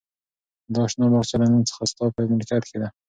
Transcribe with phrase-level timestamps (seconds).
[0.75, 2.89] دا شنه باغچه له نن څخه ستا په ملکیت کې ده.